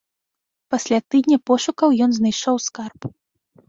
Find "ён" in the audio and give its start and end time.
2.09-2.19